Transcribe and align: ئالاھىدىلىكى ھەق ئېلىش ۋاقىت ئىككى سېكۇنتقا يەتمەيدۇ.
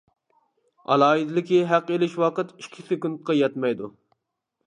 ئالاھىدىلىكى 0.93 1.59
ھەق 1.73 1.91
ئېلىش 1.95 2.17
ۋاقىت 2.23 2.55
ئىككى 2.63 2.87
سېكۇنتقا 2.87 3.35
يەتمەيدۇ. 3.43 3.91